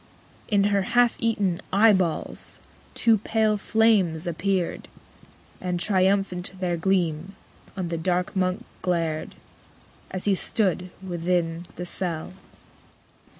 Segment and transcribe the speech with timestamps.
[0.47, 2.59] In her half eaten eyeballs
[2.95, 4.87] two pale flames appeared,
[5.61, 7.35] And triumphant their gleam
[7.77, 9.35] on the dark Monk glared,
[10.09, 12.33] As he stood within the cell.